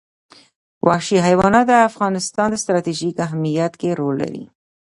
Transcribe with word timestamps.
وحشي 0.87 1.17
حیوانات 1.27 1.65
د 1.69 1.73
افغانستان 1.89 2.49
په 2.53 2.59
ستراتیژیک 2.63 3.15
اهمیت 3.25 3.73
کې 3.81 3.97
رول 3.99 4.15
لري. 4.23 4.43